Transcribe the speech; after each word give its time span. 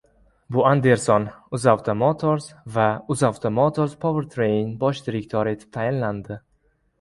Bu 0.55 0.61
Andersson 0.67 1.27
“Uzauto 1.57 1.93
Motors” 2.03 2.47
va 2.77 2.85
“Uzauto 3.17 3.51
Motors 3.59 3.93
Powertrain” 4.07 4.73
bosh 4.85 5.05
direktori 5.11 5.55
etib 5.59 5.71
tayinlandi 5.79 6.41